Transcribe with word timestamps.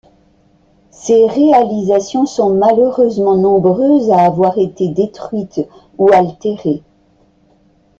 Ses 0.89 1.27
réalisations 1.27 2.25
sont 2.25 2.55
malheureusement 2.55 3.35
nombreuses 3.37 4.09
à 4.09 4.21
avoir 4.25 4.57
été 4.57 4.87
détruites 4.89 5.61
ou 5.99 6.09
altérées. 6.11 6.81